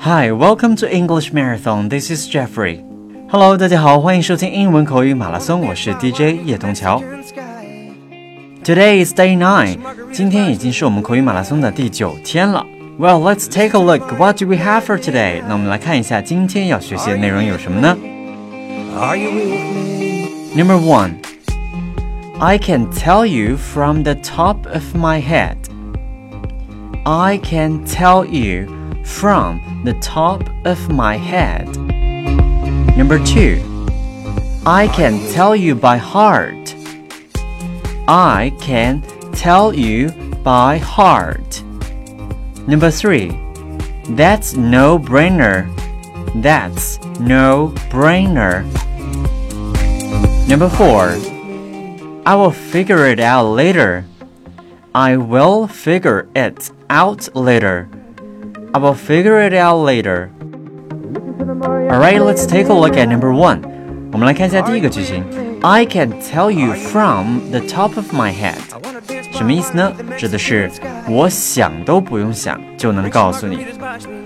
[0.00, 1.88] Hi, welcome to English Marathon.
[1.88, 2.84] This is Jeffrey.
[3.28, 7.02] Hello，大家好，欢迎收听英文口语马拉松，我是 DJ 叶东桥。
[8.64, 9.78] Today is day nine，
[10.12, 12.66] 今天已经是我们口语马拉松的第九天了。
[12.98, 14.12] Well, let's take a look.
[14.18, 15.42] What do we have for today?
[15.48, 17.96] 那我们来看一下今天要学习的内容有什么呢？
[20.54, 21.14] Number one,
[22.38, 25.56] I can tell you from the top of my head.
[27.04, 28.68] I can tell you
[29.07, 31.65] from the top of my head.
[32.97, 33.63] Number two,
[34.65, 36.75] I can tell you by heart.
[38.07, 39.01] I can
[39.31, 40.11] tell you
[40.43, 41.63] by heart.
[42.67, 43.29] Number three,
[44.09, 45.65] that's no brainer.
[46.41, 48.65] That's no brainer.
[50.47, 51.15] Number four,
[52.25, 54.05] I will figure it out later.
[54.93, 57.89] I will figure it out later.
[58.77, 60.29] I will figure it out later.
[61.89, 63.59] All right, let's take a look at number one.
[64.11, 65.23] 我们来看一下第一个句型。
[65.63, 68.53] I can tell you from the top of my head.
[69.31, 69.91] 什么意思呢？
[70.15, 70.69] 指的是
[71.09, 73.65] 我想都不用想就能告诉你。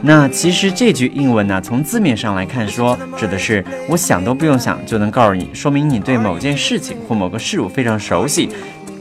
[0.00, 8.48] 那其实这句英文呢，从字面上来看说，指的是我想都不用想就能告诉你，说明你对某件事情或某个事物非常熟悉。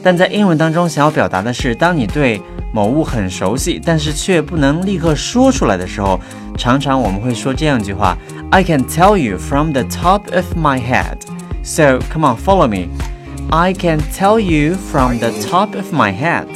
[0.04, 2.40] 但在英文当中，想要表达的是，当你对
[2.73, 6.21] 某物很熟悉，但是却不能立刻说出来的时候，
[6.59, 8.17] 常常我们会说这样一句话：
[8.51, 11.19] I can tell you from the top of my head.
[11.63, 12.89] So come on, follow me.
[13.51, 16.47] I can tell you from the top of my head.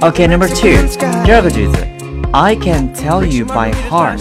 [0.00, 0.76] Okay, number two.
[1.24, 1.86] 第二个句子，
[2.32, 4.18] I can tell you by heart.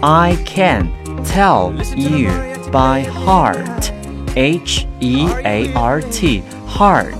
[0.00, 0.88] I can
[1.24, 2.30] tell you
[2.70, 3.90] by heart.
[4.34, 7.14] H E A R T heart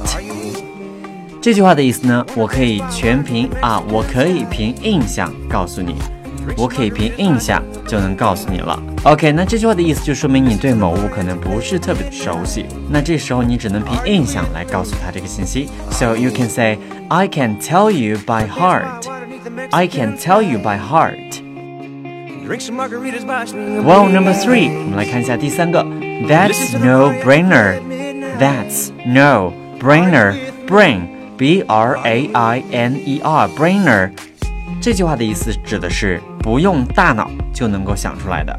[1.40, 2.26] 这句话的意思呢？
[2.34, 5.94] 我可以全凭啊，我可以凭印象告诉你，
[6.56, 8.82] 我可以凭印象就能告诉你了。
[9.04, 15.68] OK，那这句话的意思就说明你对某物可能不是特别的熟悉，那这时候你只能凭印象来告诉他这个信息。
[15.90, 16.78] So you can say
[17.08, 19.06] I can tell you by heart.
[19.70, 21.40] I can tell you by heart.
[22.48, 25.84] Well, number three，我们来看一下第三个。
[26.28, 27.80] That's no brainer.
[28.40, 30.34] That's no brainer.
[30.66, 31.02] Brain,
[31.40, 31.88] B-R-A-I-N-E-R,
[33.56, 34.10] brainer.
[34.80, 38.58] 这句话的意思指的是不用大脑就能够想出来的。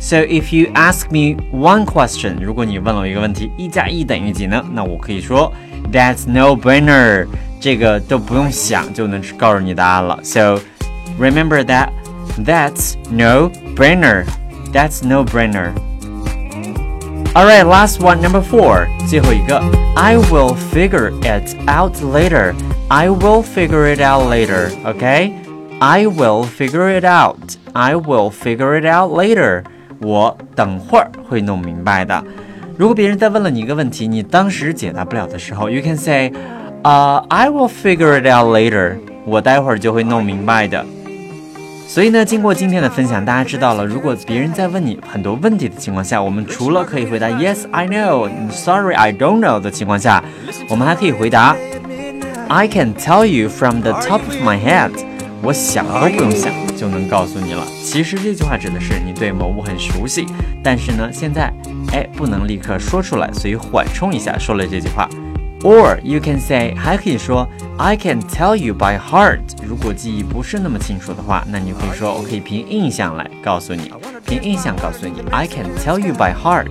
[0.00, 4.64] So if you ask me one question，如果你问了我一个问题，一加一等于几呢？
[4.72, 5.52] 那我可以说
[5.92, 7.26] That's no brainer，
[7.60, 10.20] 这个都不用想就能告诉你答案了。
[10.22, 10.60] So
[11.18, 11.90] remember that
[12.44, 14.24] that's no brainer.
[14.72, 15.72] That's no brainer.
[17.34, 18.86] Alright, last one, number four.
[19.08, 19.62] 最后一个，
[19.94, 22.54] I will figure it out later.
[22.88, 24.70] I will figure it out later.
[24.84, 25.32] Okay?
[25.78, 27.56] I will figure it out.
[27.72, 29.62] I will figure it out later.
[30.00, 32.24] 我等会儿会弄明白的。
[32.76, 36.32] 如果别人再问了你一个问题，你当时解答不了的时候，you can say,
[36.82, 38.96] uh, I will figure it out later.
[39.24, 40.84] 我待会儿就会弄明白的。
[41.93, 50.23] 所以呢，经过今天的分享，大家知道了，如果别人在问你很多问题的情况下，我们除了可以回答 Yes, I know, Sorry, I don't know 的情况下，
[50.69, 51.55] 我们还可以回答
[52.47, 54.89] I can tell you from the top of my head。
[55.43, 57.63] 我想都不用想就能告诉你了。
[57.83, 60.25] 其实这句话指的是你对某物很熟悉，
[60.63, 61.53] 但是呢，现在
[61.91, 65.07] 哎不能立刻说出来，所以缓冲一下说了这句话。
[65.63, 67.47] Or you can say，还可以说
[67.77, 69.39] I can tell you by heart。
[69.65, 73.89] 如果记忆不是那么清楚的话，那你可以说我可以凭印象来告诉你，
[74.25, 76.67] 凭印象告诉你 I can tell you by heart。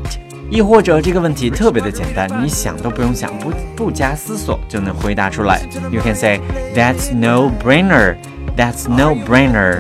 [0.51, 5.63] 亦或者这个问题特别的简单，你想都不用想，不不加思索就能回答出来。
[5.91, 6.41] You can say
[6.75, 8.17] That's no brainer.
[8.55, 9.79] That's no brainer.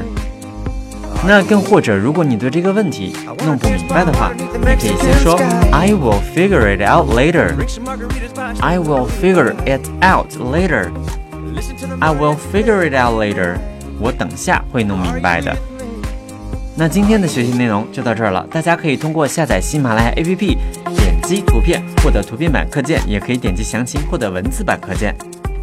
[1.26, 3.14] 那更或者，如果你对这个问题
[3.44, 5.36] 弄不明白的话，你可以先说
[5.72, 7.54] I will figure it out later.
[8.60, 10.90] I will figure it out later.
[12.00, 13.56] I will figure it out later.
[13.98, 15.54] 我等下会弄明白的。
[16.74, 20.56] 那今天的学习内容就到这儿了，大家可以通过下载喜马拉雅 APP，
[20.96, 25.14] 点击图片获得图片版课件，也可以点击详情获得文字版课件。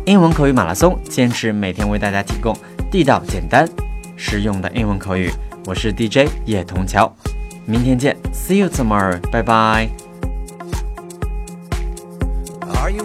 [0.06, 2.56] 英文口语马拉松，坚持每天为大家提供
[2.92, 3.68] 地道、简单、
[4.16, 5.32] 实用的英文口语。
[5.66, 7.12] 我是 DJ 叶童桥，
[7.69, 9.91] 明天见，See you tomorrow，拜拜。
[12.75, 13.05] Are you